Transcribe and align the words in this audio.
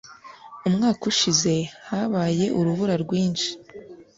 Umwaka 0.67 1.01
ushize 1.11 1.53
habaye 1.89 2.45
urubura 2.59 2.95
rwinshi. 3.03 3.49